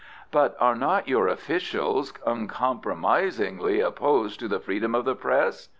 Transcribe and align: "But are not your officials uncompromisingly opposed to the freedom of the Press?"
"But 0.31 0.57
are 0.59 0.73
not 0.73 1.07
your 1.07 1.27
officials 1.27 2.11
uncompromisingly 2.25 3.81
opposed 3.81 4.39
to 4.39 4.47
the 4.47 4.59
freedom 4.59 4.95
of 4.95 5.05
the 5.05 5.13
Press?" 5.13 5.69